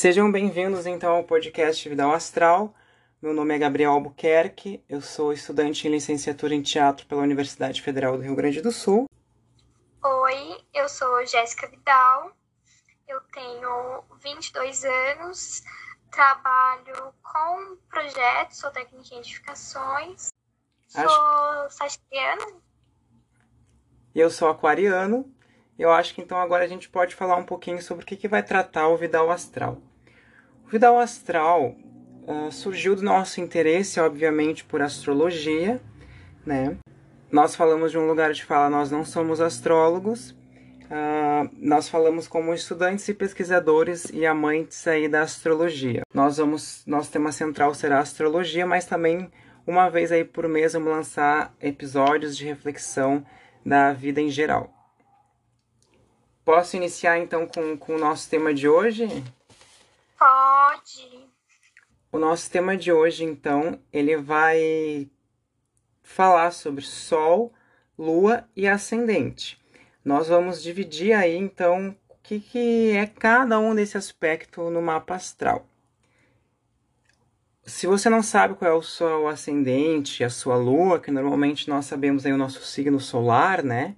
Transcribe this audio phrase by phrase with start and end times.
[0.00, 2.72] Sejam bem-vindos então ao podcast Vidal Astral.
[3.20, 8.16] Meu nome é Gabriel Albuquerque, eu sou estudante em licenciatura em teatro pela Universidade Federal
[8.16, 9.06] do Rio Grande do Sul.
[10.00, 12.30] Oi, eu sou Jéssica Vidal,
[13.08, 15.64] eu tenho 22 anos,
[16.12, 20.28] trabalho com projetos, sou técnica em edificações,
[20.86, 21.76] sou Acho...
[21.76, 22.46] sagitariana.
[24.14, 25.28] Eu sou aquariano
[25.78, 28.28] eu acho que então agora a gente pode falar um pouquinho sobre o que, que
[28.28, 29.78] vai tratar o Vidal Astral.
[30.66, 31.76] O Vidal Astral
[32.26, 35.80] uh, surgiu do nosso interesse, obviamente, por astrologia,
[36.44, 36.76] né?
[37.30, 42.52] Nós falamos de um lugar de fala, nós não somos astrólogos, uh, nós falamos como
[42.52, 46.02] estudantes e pesquisadores e amantes aí da astrologia.
[46.12, 49.30] Nós vamos, nosso tema central será astrologia, mas também
[49.66, 53.24] uma vez aí por mês vamos lançar episódios de reflexão
[53.64, 54.77] da vida em geral.
[56.48, 59.06] Posso iniciar então com, com o nosso tema de hoje?
[60.18, 61.28] Pode.
[62.10, 65.10] O nosso tema de hoje, então, ele vai
[66.02, 67.52] falar sobre Sol,
[67.98, 69.62] Lua e Ascendente.
[70.02, 75.16] Nós vamos dividir aí, então, o que, que é cada um desse aspecto no mapa
[75.16, 75.66] astral.
[77.62, 81.84] Se você não sabe qual é o seu ascendente, a sua lua, que normalmente nós
[81.84, 83.96] sabemos aí o nosso signo solar, né?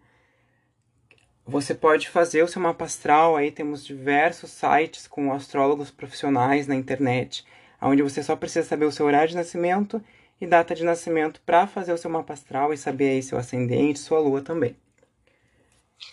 [1.50, 6.76] Você pode fazer o seu mapa astral, aí temos diversos sites com astrólogos profissionais na
[6.76, 7.44] internet,
[7.82, 10.00] onde você só precisa saber o seu horário de nascimento
[10.40, 13.98] e data de nascimento para fazer o seu mapa astral e saber aí seu ascendente,
[13.98, 14.76] sua lua também.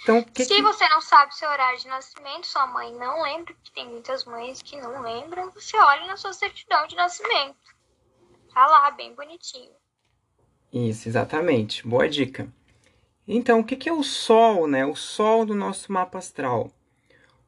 [0.01, 0.61] Então, que Se que...
[0.63, 4.63] você não sabe seu horário de nascimento, sua mãe não lembra, que tem muitas mães
[4.63, 7.55] que não lembram, você olha na sua certidão de nascimento.
[8.51, 9.71] Tá lá, bem bonitinho.
[10.73, 11.87] Isso, exatamente.
[11.87, 12.51] Boa dica.
[13.27, 14.85] Então, o que é o Sol, né?
[14.85, 16.71] O Sol do nosso mapa astral.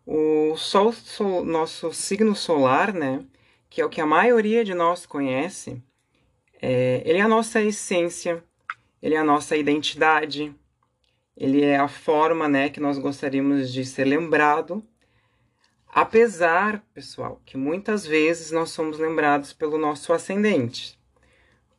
[0.05, 3.23] O Sol, sol, nosso signo solar, né?
[3.69, 5.81] Que é o que a maioria de nós conhece.
[6.61, 8.43] É, ele é a nossa essência,
[9.01, 10.53] ele é a nossa identidade,
[11.37, 14.83] ele é a forma, né, que nós gostaríamos de ser lembrado.
[15.87, 20.99] Apesar, pessoal, que muitas vezes nós somos lembrados pelo nosso ascendente.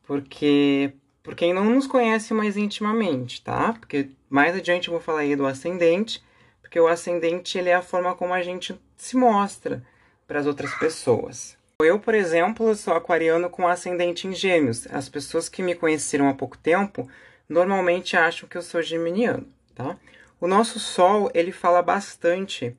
[0.03, 0.93] Porque
[1.23, 3.73] por quem não nos conhece mais intimamente, tá?
[3.73, 6.23] Porque mais adiante eu vou falar aí do ascendente,
[6.61, 9.83] porque o ascendente ele é a forma como a gente se mostra
[10.27, 11.57] para as outras pessoas.
[11.81, 14.87] Eu, por exemplo, sou aquariano com ascendente em gêmeos.
[14.91, 17.09] As pessoas que me conheceram há pouco tempo
[17.49, 19.97] normalmente acham que eu sou geminiano, tá?
[20.39, 22.75] O nosso sol, ele fala bastante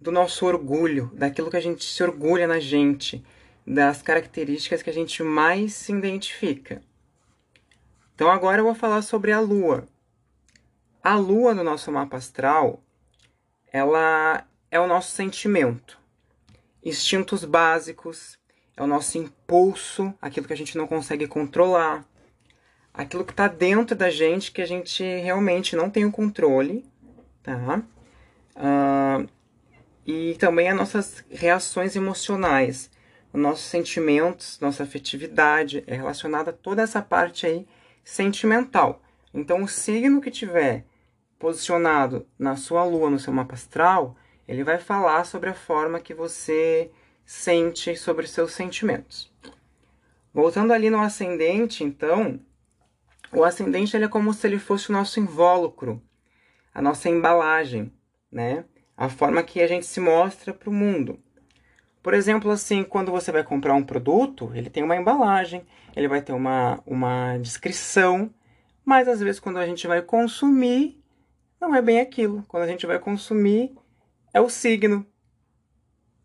[0.00, 3.24] do nosso orgulho, daquilo que a gente se orgulha na gente,
[3.66, 6.82] das características que a gente mais se identifica.
[8.14, 9.86] Então agora eu vou falar sobre a Lua.
[11.02, 12.80] A Lua no nosso mapa astral,
[13.72, 15.98] ela é o nosso sentimento,
[16.82, 18.38] instintos básicos,
[18.76, 22.06] é o nosso impulso, aquilo que a gente não consegue controlar,
[22.92, 26.84] aquilo que está dentro da gente que a gente realmente não tem o controle,
[27.42, 27.82] tá?
[28.56, 29.28] Uh,
[30.06, 32.90] e também as nossas reações emocionais,
[33.32, 37.66] os nossos sentimentos, nossa afetividade, é relacionada a toda essa parte aí
[38.04, 39.02] sentimental.
[39.32, 40.84] Então, o signo que tiver
[41.38, 44.16] posicionado na sua lua, no seu mapa astral,
[44.46, 46.90] ele vai falar sobre a forma que você
[47.24, 49.32] sente sobre seus sentimentos.
[50.32, 52.40] Voltando ali no ascendente, então,
[53.32, 56.02] o ascendente ele é como se ele fosse o nosso invólucro,
[56.72, 57.92] a nossa embalagem,
[58.30, 58.64] né?
[58.96, 61.18] A forma que a gente se mostra para o mundo.
[62.04, 65.64] Por exemplo, assim, quando você vai comprar um produto, ele tem uma embalagem,
[65.96, 68.30] ele vai ter uma, uma descrição,
[68.84, 71.02] mas às vezes quando a gente vai consumir,
[71.58, 72.44] não é bem aquilo.
[72.46, 73.74] Quando a gente vai consumir,
[74.34, 75.06] é o signo.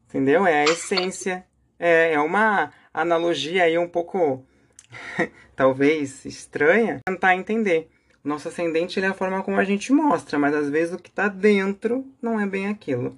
[0.05, 0.45] Entendeu?
[0.45, 1.45] É a essência.
[1.79, 4.45] É, é uma analogia aí um pouco,
[5.55, 7.89] talvez, estranha, tentar entender.
[8.21, 11.29] Nosso ascendente é a forma como a gente mostra, mas às vezes o que está
[11.29, 13.17] dentro não é bem aquilo.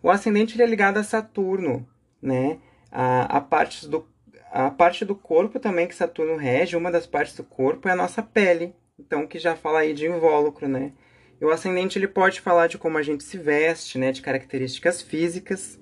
[0.00, 1.84] O ascendente é ligado a Saturno,
[2.20, 2.58] né?
[2.90, 4.06] A, a, parte do,
[4.50, 7.96] a parte do corpo também que Saturno rege, uma das partes do corpo é a
[7.96, 8.74] nossa pele.
[8.98, 10.92] Então, que já fala aí de invólucro, né?
[11.40, 14.10] E o ascendente ele pode falar de como a gente se veste, né?
[14.10, 15.78] De características físicas,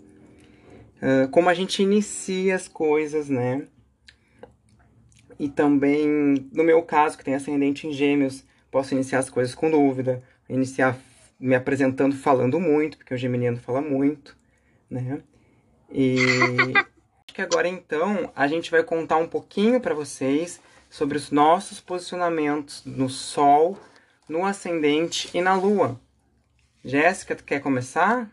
[0.96, 3.66] uh, como a gente inicia as coisas, né?
[5.38, 9.70] E também, no meu caso, que tem ascendente em gêmeos, posso iniciar as coisas com
[9.70, 10.98] dúvida, iniciar
[11.38, 14.36] me apresentando falando muito, porque o geminiano fala muito,
[14.90, 15.22] né?
[15.90, 16.18] E
[16.76, 20.60] acho que agora então a gente vai contar um pouquinho para vocês
[20.90, 23.78] sobre os nossos posicionamentos no Sol,
[24.28, 26.00] no Ascendente e na Lua.
[26.84, 28.30] Jéssica, tu quer começar?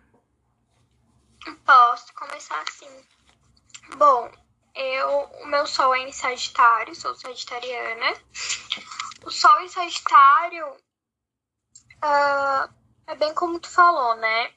[1.65, 2.89] Posso começar assim.
[3.97, 4.31] Bom,
[4.75, 5.09] eu,
[5.41, 8.15] o meu sol é em Sagitário, sou sagitariana.
[9.23, 10.67] O sol em Sagitário
[12.03, 12.73] uh,
[13.07, 14.51] é bem como tu falou, né?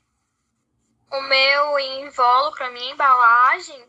[1.11, 3.87] O meu invólucro, a minha embalagem,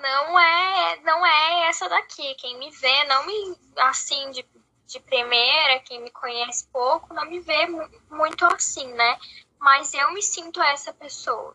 [0.00, 2.34] não é não é essa daqui.
[2.36, 4.46] Quem me vê, não me assim de,
[4.86, 7.66] de primeira, quem me conhece pouco, não me vê
[8.10, 9.18] muito assim, né?
[9.58, 11.54] Mas eu me sinto essa pessoa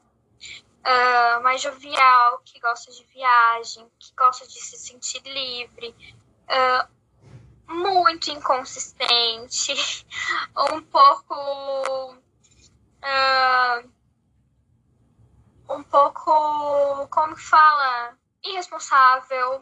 [0.86, 5.96] uh, mais jovial, que gosta de viagem, que gosta de se sentir livre,
[6.50, 9.74] uh, muito inconsistente,
[10.72, 12.16] um pouco.
[13.02, 13.95] Uh,
[15.70, 17.08] um pouco.
[17.10, 18.18] Como fala?
[18.44, 19.62] Irresponsável.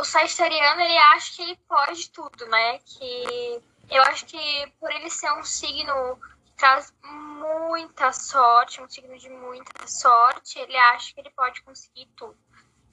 [0.00, 2.78] o sagitariano ele acha que ele pode tudo, né?
[2.78, 6.18] Que eu acho que por ele ser um signo
[6.56, 12.36] traz muita sorte, um signo de muita sorte, ele acha que ele pode conseguir tudo.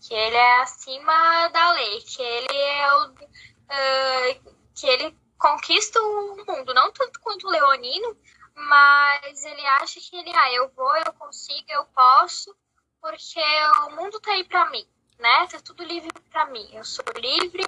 [0.01, 3.09] Que ele é acima da lei, que ele é o.
[3.09, 8.17] Uh, que ele conquista o mundo, não tanto quanto o Leonino,
[8.57, 12.55] mas ele acha que ele, ah, eu vou, eu consigo, eu posso,
[12.99, 13.41] porque
[13.87, 14.85] o mundo tá aí pra mim,
[15.19, 15.47] né?
[15.47, 16.67] Tá tudo livre pra mim.
[16.73, 17.63] Eu sou livre,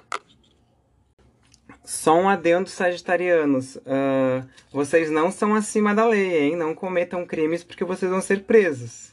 [1.84, 3.76] só um adendo, sagitarianos.
[3.76, 6.56] Uh, vocês não são acima da lei, hein?
[6.56, 9.12] Não cometam crimes porque vocês vão ser presos.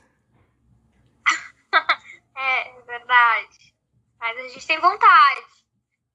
[2.35, 3.73] é, verdade.
[4.19, 5.41] Mas a gente tem vontade.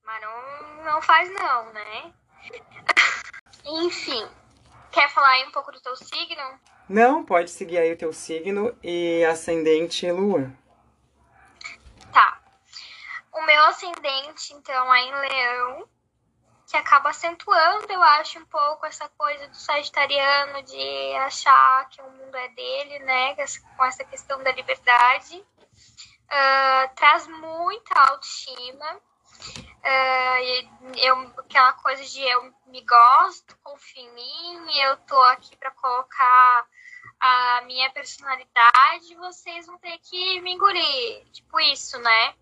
[0.05, 2.13] Mas não, não faz não, né?
[3.65, 4.29] Enfim.
[4.93, 6.61] Quer falar aí um pouco do teu signo?
[6.89, 10.53] Não, pode seguir aí o teu signo e ascendente e lua.
[12.13, 12.41] Tá.
[13.33, 15.89] O meu ascendente, então, é em leão
[16.73, 22.11] que acaba acentuando, eu acho, um pouco essa coisa do sagitariano de achar que o
[22.11, 23.35] mundo é dele, né?
[23.77, 25.37] Com essa questão da liberdade.
[25.37, 29.01] Uh, traz muita autoestima.
[29.85, 35.73] Uh, eu, aquela coisa de eu me gosto, confio em mim, eu tô aqui para
[35.73, 36.67] colocar
[37.21, 41.25] a minha personalidade, vocês vão ter que me engolir.
[41.33, 42.35] Tipo isso, né?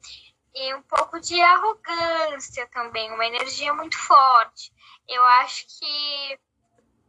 [0.54, 4.72] e um pouco de arrogância também, uma energia muito forte.
[5.08, 6.38] Eu acho que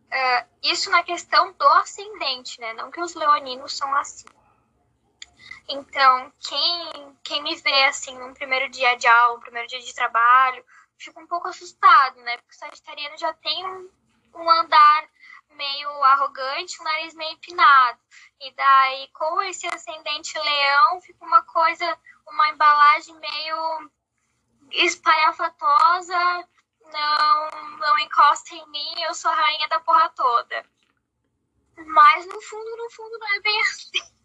[0.07, 2.74] uh, isso na questão do ascendente, né?
[2.74, 4.27] Não que os leoninos são assim.
[5.72, 9.96] Então, quem, quem me vê assim num primeiro dia de aula, um primeiro dia de
[9.96, 10.66] trabalho,
[10.98, 12.38] fica um pouco assustado, né?
[12.38, 13.90] Porque o sagitariano já tem um,
[14.36, 15.10] um andar
[15.52, 18.00] meio arrogante, o nariz meio empinado.
[18.42, 21.98] E daí, com esse ascendente leão, fica uma coisa
[22.28, 23.92] uma embalagem meio
[24.72, 26.48] espalhafatosa,
[26.84, 30.66] não, não encosta em mim, eu sou a rainha da porra toda.
[31.78, 34.21] Mas no fundo, no fundo, não é bem assim.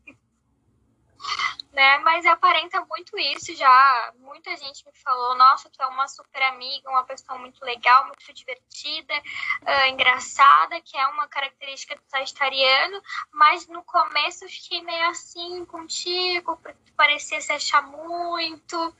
[1.72, 1.98] Né?
[1.98, 4.12] Mas aparenta muito isso já.
[4.18, 8.32] Muita gente me falou, nossa, tu é uma super amiga, uma pessoa muito legal, muito
[8.32, 15.08] divertida, uh, engraçada, que é uma característica do sagitariano, mas no começo eu fiquei meio
[15.10, 18.96] assim contigo, porque tu parecia se achar muito,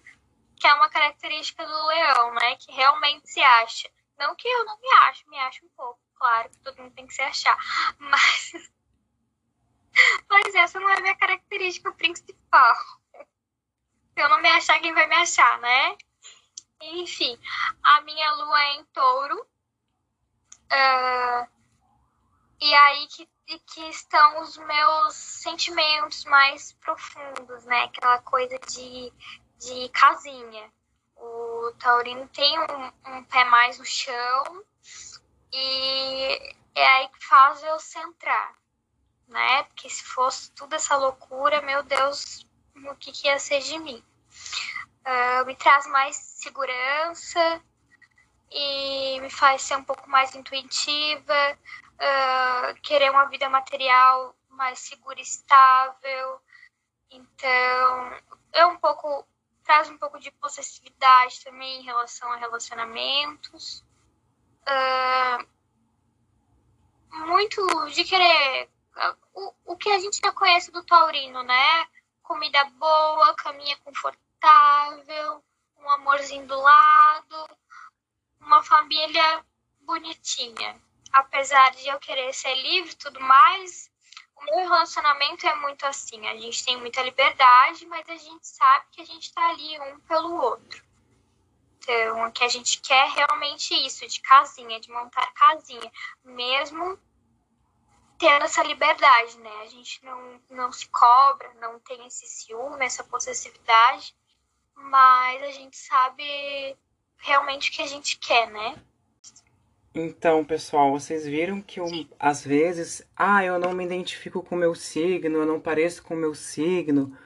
[0.57, 2.57] que é uma característica do leão, né?
[2.57, 3.89] Que realmente se acha.
[4.19, 7.07] Não que eu não me acho, me acho um pouco, claro, que todo mundo tem
[7.07, 7.57] que se achar,
[7.99, 8.53] mas
[10.29, 12.77] mas essa não é a minha característica principal.
[13.15, 15.97] Se eu não me achar, quem vai me achar, né?
[16.81, 17.39] Enfim,
[17.83, 19.47] a minha lua é em touro.
[20.73, 21.49] Uh,
[22.61, 27.85] e aí que, que estão os meus sentimentos mais profundos, né?
[27.85, 29.13] Aquela coisa de,
[29.59, 30.73] de casinha.
[31.17, 34.65] O taurino tem um, um pé mais no chão
[35.53, 38.55] e é aí que faz eu centrar
[39.29, 39.63] né?
[39.65, 44.03] Porque se fosse tudo essa loucura, meu Deus, o que, que ia ser de mim?
[45.07, 47.63] Uh, me traz mais segurança
[48.51, 51.59] e me faz ser um pouco mais intuitiva,
[51.95, 56.41] uh, querer uma vida material mais segura e estável.
[57.11, 58.19] Então,
[58.53, 59.27] é um pouco
[59.63, 63.85] traz um pouco de possessividade também em relação a relacionamentos.
[64.63, 65.57] Uh,
[67.27, 68.69] muito de querer
[69.35, 71.87] o, o que a gente já conhece do taurino, né?
[72.23, 75.43] Comida boa, caminha confortável,
[75.79, 77.49] um amorzinho do lado,
[78.41, 79.45] uma família
[79.81, 80.81] bonitinha.
[81.13, 83.91] Apesar de eu querer ser livre e tudo mais,
[84.35, 86.27] o meu relacionamento é muito assim.
[86.29, 90.01] A gente tem muita liberdade, mas a gente sabe que a gente tá ali um
[90.01, 90.85] pelo outro.
[91.79, 95.91] Então, que a gente quer realmente isso, de casinha, de montar casinha.
[96.25, 96.99] Mesmo
[98.19, 99.51] tendo essa liberdade, né?
[99.63, 104.15] A gente não, não se cobra, não tem esse ciúme, essa possessividade,
[104.75, 106.77] mas a gente sabe
[107.19, 108.77] realmente o que a gente quer, né?
[109.95, 111.87] Então, pessoal, vocês viram que eu,
[112.19, 116.13] às vezes, ah, eu não me identifico com o meu signo, eu não pareço com
[116.13, 117.17] o meu signo.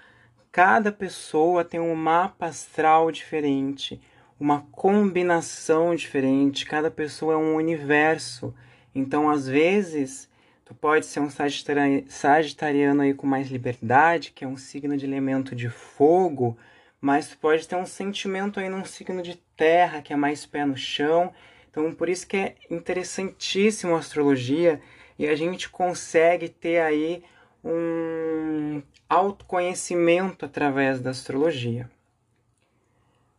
[0.53, 4.01] Cada pessoa tem um mapa astral diferente,
[4.39, 8.55] uma combinação diferente, cada pessoa é um universo.
[8.95, 10.30] Então, às vezes,
[10.71, 15.53] tu pode ser um sagitariano aí com mais liberdade, que é um signo de elemento
[15.53, 16.57] de fogo,
[17.01, 20.65] mas tu pode ter um sentimento aí num signo de terra, que é mais pé
[20.65, 21.33] no chão,
[21.69, 24.81] então, por isso que é interessantíssimo a astrologia
[25.19, 27.25] e a gente consegue ter aí
[27.65, 31.91] um autoconhecimento através da astrologia.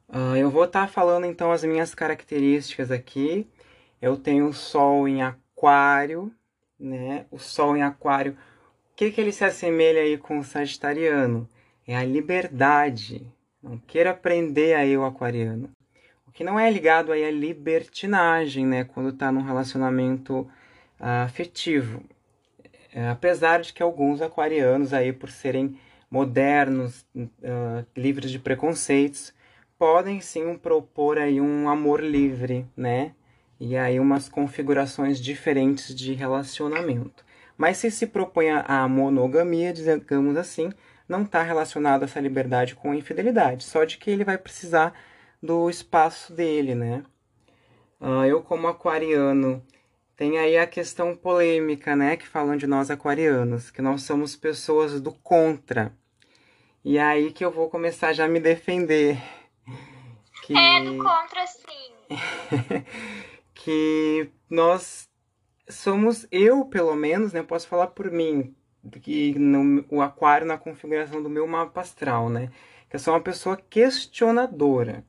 [0.09, 3.47] Uh, eu vou estar tá falando então as minhas características aqui.
[4.01, 6.29] Eu tenho Sol em Aquário,
[6.81, 7.25] né?
[7.31, 11.47] O Sol em Aquário, o que, que ele se assemelha aí com o Sagitariano?
[11.87, 13.25] É a liberdade.
[13.61, 15.69] Não queira aprender aí o aquariano
[16.41, 20.39] que não é ligado aí à libertinagem, né, quando está num relacionamento
[20.99, 22.01] uh, afetivo.
[22.93, 25.77] É, apesar de que alguns aquarianos aí, por serem
[26.09, 29.33] modernos, uh, livres de preconceitos,
[29.77, 33.13] podem sim propor aí um amor livre, né?
[33.63, 37.23] E aí umas configurações diferentes de relacionamento.
[37.55, 40.73] Mas se se propõe a monogamia, digamos assim,
[41.07, 44.99] não está relacionado essa liberdade com a infidelidade, só de que ele vai precisar
[45.39, 47.03] do espaço dele, né?
[47.99, 49.63] Uh, eu, como aquariano,
[50.15, 52.17] tem aí a questão polêmica, né?
[52.17, 55.93] Que falam de nós aquarianos, que nós somos pessoas do contra.
[56.83, 59.21] E é aí que eu vou começar já a me defender.
[60.43, 60.57] Que...
[60.57, 61.91] É do contra, sim.
[63.63, 65.09] que nós
[65.69, 67.43] somos, eu pelo menos, né?
[67.43, 68.55] Posso falar por mim,
[69.01, 72.49] que no, o aquário na configuração do meu mapa astral, né?
[72.89, 75.05] Que eu sou uma pessoa questionadora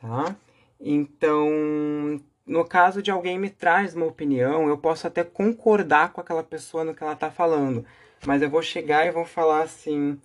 [0.00, 0.36] tá?
[0.80, 6.42] Então, no caso de alguém me traz uma opinião, eu posso até concordar com aquela
[6.42, 7.84] pessoa no que ela está falando,
[8.26, 10.18] mas eu vou chegar e vou falar assim: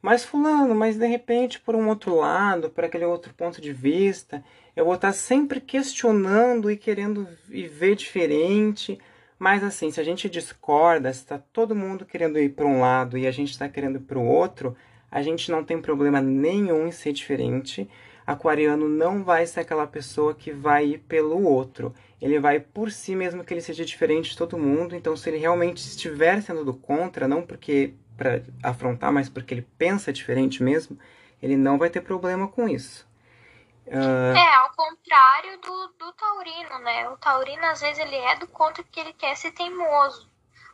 [0.00, 4.44] mas fulano, mas de repente por um outro lado, por aquele outro ponto de vista,
[4.74, 8.98] eu vou estar sempre questionando e querendo ver diferente.
[9.38, 13.18] Mas assim, se a gente discorda, se está todo mundo querendo ir para um lado
[13.18, 14.76] e a gente está querendo ir para o outro,
[15.10, 17.88] a gente não tem problema nenhum em ser diferente
[18.26, 21.94] aquariano não vai ser aquela pessoa que vai ir pelo outro.
[22.20, 24.94] Ele vai por si mesmo que ele seja diferente de todo mundo.
[24.94, 29.66] Então, se ele realmente estiver sendo do contra, não porque para afrontar, mas porque ele
[29.76, 30.98] pensa diferente mesmo,
[31.42, 33.06] ele não vai ter problema com isso.
[33.86, 34.36] Uh...
[34.36, 37.08] É, ao contrário do, do taurino, né?
[37.08, 40.32] O taurino, às vezes, ele é do contra porque ele quer ser teimoso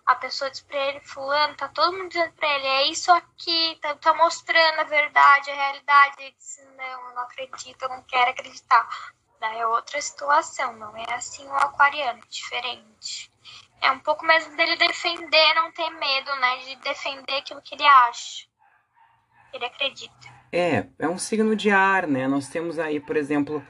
[0.09, 3.79] a pessoa diz pra ele, fulano, tá todo mundo dizendo pra ele, é isso aqui,
[3.83, 6.17] tá, tá mostrando a verdade, a realidade.
[6.19, 8.88] Ele diz, não, eu não acredito, eu não quero acreditar.
[9.38, 13.31] Daí é outra situação, não é assim o aquariano, é diferente.
[13.83, 17.87] É um pouco mais dele defender, não ter medo, né, de defender aquilo que ele
[17.87, 18.49] acha.
[19.53, 20.38] Ele acredita.
[20.52, 22.26] É, é um signo de ar, né?
[22.26, 23.62] Nós temos aí, por exemplo,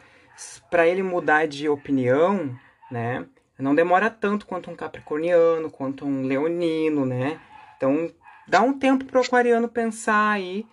[0.70, 2.56] para ele mudar de opinião,
[2.90, 3.26] né?
[3.58, 7.40] Não demora tanto quanto um capricorniano, quanto um leonino, né?
[7.76, 8.12] Então,
[8.46, 10.64] dá um tempo para o aquariano pensar aí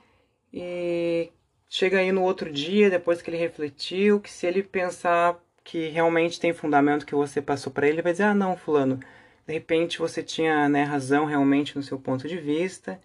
[0.54, 1.32] e
[1.68, 6.40] chega aí no outro dia, depois que ele refletiu, que se ele pensar que realmente
[6.40, 9.00] tem fundamento que você passou para ele, ele vai dizer: "Ah, não, fulano,
[9.48, 13.02] de repente você tinha, né, razão realmente no seu ponto de vista",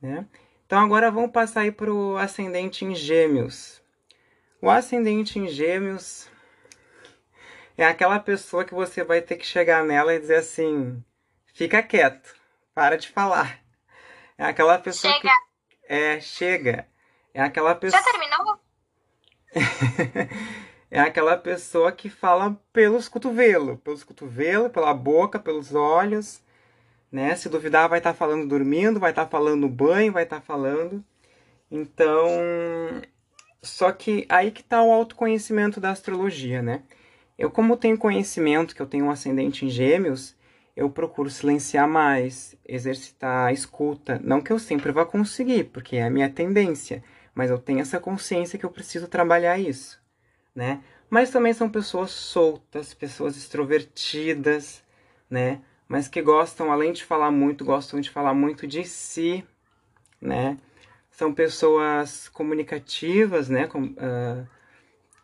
[0.00, 0.26] né?
[0.70, 3.82] Então agora vamos passar aí para o ascendente em Gêmeos.
[4.62, 6.30] O ascendente em Gêmeos
[7.76, 11.02] é aquela pessoa que você vai ter que chegar nela e dizer assim:
[11.52, 12.36] fica quieto,
[12.72, 13.58] para de falar.
[14.38, 15.28] É aquela pessoa chega.
[15.28, 15.92] que.
[15.92, 16.86] É, chega.
[17.34, 18.00] É aquela pessoa.
[18.00, 18.60] Já terminou?
[20.88, 26.40] é aquela pessoa que fala pelos cotovelos, pelos cotovelos, pela boca, pelos olhos,
[27.10, 27.34] né?
[27.36, 30.36] Se duvidar, vai estar tá falando dormindo, vai estar tá falando no banho, vai estar
[30.36, 31.04] tá falando.
[31.70, 32.28] Então,
[33.62, 36.82] só que aí que está o autoconhecimento da astrologia, né?
[37.38, 40.36] Eu, como tenho conhecimento que eu tenho um ascendente em gêmeos,
[40.76, 44.20] eu procuro silenciar mais, exercitar a escuta.
[44.22, 47.02] Não que eu sempre vá conseguir, porque é a minha tendência,
[47.34, 50.00] mas eu tenho essa consciência que eu preciso trabalhar isso,
[50.54, 50.82] né?
[51.08, 54.82] Mas também são pessoas soltas, pessoas extrovertidas,
[55.28, 55.60] né?
[55.90, 59.44] Mas que gostam, além de falar muito, gostam de falar muito de si,
[60.20, 60.56] né?
[61.10, 63.66] São pessoas comunicativas, né?
[63.66, 64.46] Com, uh,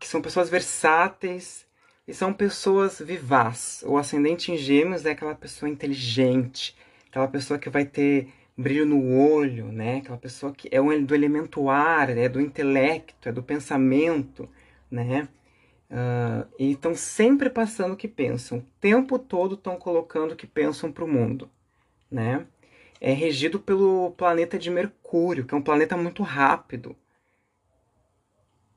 [0.00, 1.64] que são pessoas versáteis,
[2.08, 3.84] e são pessoas vivaz.
[3.86, 6.76] O ascendente em Gêmeos é aquela pessoa inteligente,
[7.08, 9.98] aquela pessoa que vai ter brilho no olho, né?
[9.98, 14.48] Aquela pessoa que é do elemento ar, é do intelecto, é do pensamento,
[14.90, 15.28] né?
[15.88, 20.46] Uh, e estão sempre passando o que pensam, o tempo todo estão colocando o que
[20.46, 21.48] pensam para o mundo,
[22.10, 22.44] né?
[23.00, 26.96] É regido pelo planeta de Mercúrio, que é um planeta muito rápido.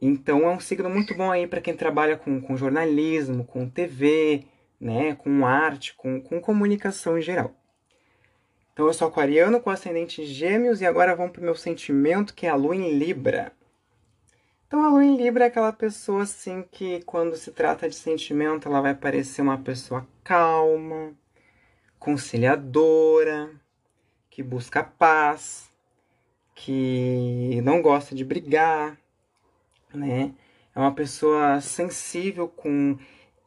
[0.02, 4.46] Então é um signo muito bom aí para quem trabalha com, com jornalismo, com TV,
[4.80, 5.16] né?
[5.16, 7.56] Com arte, com, com comunicação em geral.
[8.74, 12.34] Então eu sou aquariano com ascendente em gêmeos e agora vamos para o meu sentimento,
[12.34, 13.52] que é a lua em Libra.
[14.70, 18.68] Então a lua em Libra é aquela pessoa assim que quando se trata de sentimento,
[18.68, 21.12] ela vai parecer uma pessoa calma,
[21.98, 23.50] conciliadora,
[24.30, 25.72] que busca paz,
[26.54, 28.96] que não gosta de brigar,
[29.92, 30.36] né?
[30.76, 32.96] É uma pessoa sensível com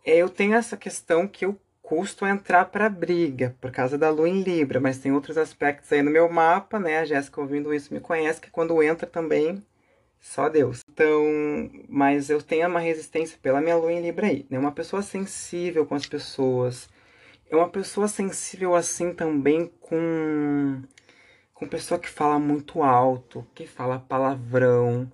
[0.04, 4.42] eu tenho essa questão que eu custo entrar para briga por causa da lua em
[4.42, 6.98] Libra, mas tem outros aspectos aí no meu mapa, né?
[6.98, 9.64] A Jéssica ouvindo isso me conhece que quando entra também
[10.22, 10.82] só Deus.
[10.88, 11.20] Então,
[11.88, 14.58] mas eu tenho uma resistência pela minha lua em Libra aí, né?
[14.58, 16.88] Uma pessoa sensível com as pessoas.
[17.50, 20.80] É uma pessoa sensível assim também com
[21.54, 25.10] com pessoa que fala muito alto, que fala palavrão,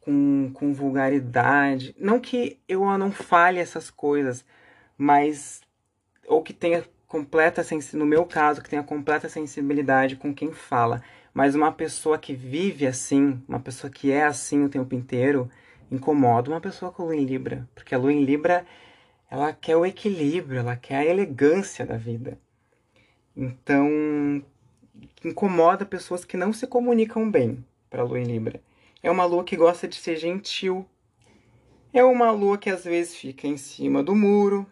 [0.00, 1.94] com, com vulgaridade.
[1.98, 4.44] Não que eu não fale essas coisas,
[4.98, 5.60] mas
[6.26, 6.84] ou que tenha
[7.14, 11.00] completa no meu caso, que tenha completa sensibilidade com quem fala,
[11.32, 15.48] mas uma pessoa que vive assim, uma pessoa que é assim o tempo inteiro,
[15.92, 18.66] incomoda uma pessoa com lua em Libra, porque a lua em Libra
[19.30, 22.36] ela quer o equilíbrio, ela quer a elegância da vida.
[23.36, 24.42] Então,
[25.24, 28.60] incomoda pessoas que não se comunicam bem para a lua em Libra.
[29.00, 30.84] É uma lua que gosta de ser gentil.
[31.92, 34.66] É uma lua que às vezes fica em cima do muro,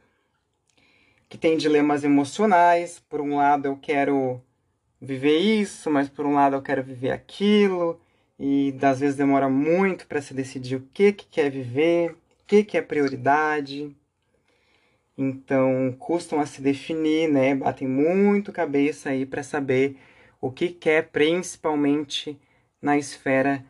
[1.32, 3.02] que tem dilemas emocionais.
[3.08, 4.38] Por um lado, eu quero
[5.00, 7.98] viver isso, mas por um lado, eu quero viver aquilo.
[8.38, 12.62] E às vezes demora muito para se decidir o que, que quer viver, o que,
[12.62, 13.96] que é prioridade.
[15.16, 17.54] Então, custam a se definir, né?
[17.54, 19.96] Batem muito cabeça aí para saber
[20.38, 22.38] o que quer, principalmente
[22.80, 23.64] na esfera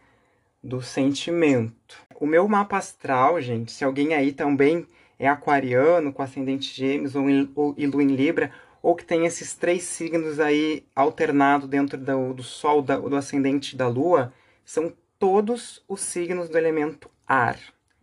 [0.60, 1.96] do sentimento.
[2.18, 4.84] O meu mapa astral, gente, se alguém aí também
[5.24, 8.50] é aquariano, com ascendente gêmeos ou, ou e lua em libra,
[8.82, 13.76] ou que tem esses três signos aí alternado dentro do, do sol, da, do ascendente
[13.76, 14.32] da lua,
[14.64, 17.56] são todos os signos do elemento ar.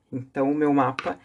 [0.09, 1.19] Então, o meu mapa,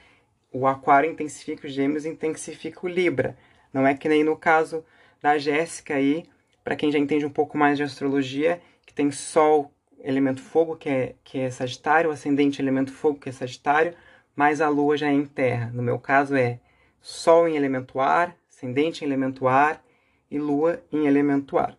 [0.50, 3.38] o aquário intensifica o gêmeos intensifica o libra.
[3.72, 4.84] Não é que nem no caso
[5.22, 6.24] da Jéssica aí,
[6.64, 9.70] para quem já entende um pouco mais de astrologia, que tem sol,
[10.02, 13.94] elemento fogo, que é, que é Sagitário, ascendente elemento fogo, que é Sagitário,
[14.34, 15.70] mas a lua já é em terra.
[15.72, 16.60] No meu caso é
[17.06, 19.84] Sol em elemento ar, ascendente em elemento ar
[20.30, 21.76] e lua em elemento ar.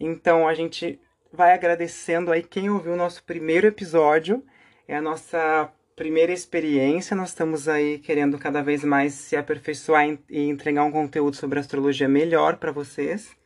[0.00, 0.98] Então a gente
[1.30, 4.42] vai agradecendo aí quem ouviu o nosso primeiro episódio.
[4.88, 7.14] É a nossa primeira experiência.
[7.14, 12.08] Nós estamos aí querendo cada vez mais se aperfeiçoar e entregar um conteúdo sobre astrologia
[12.08, 13.36] melhor para vocês.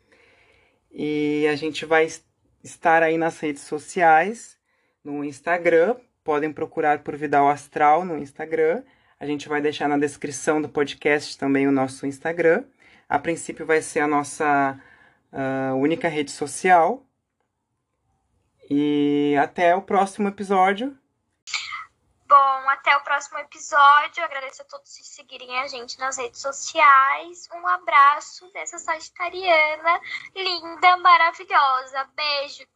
[0.93, 2.07] E a gente vai
[2.63, 4.57] estar aí nas redes sociais,
[5.03, 8.83] no Instagram, podem procurar por Vidal Astral no Instagram.
[9.21, 12.65] A gente vai deixar na descrição do podcast também o nosso Instagram.
[13.09, 14.81] A princípio vai ser a nossa
[15.33, 17.07] uh, única rede social.
[18.71, 20.97] E até o próximo episódio.
[22.27, 24.25] Bom, até o próximo episódio.
[24.25, 27.49] Agradeço a todos que seguirem a gente nas redes sociais.
[27.55, 30.01] Um abraço dessa sagitariana
[30.35, 32.09] linda, maravilhosa.
[32.17, 32.67] Beijo.